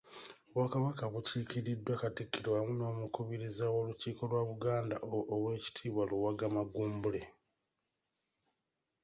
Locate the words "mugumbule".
6.55-7.21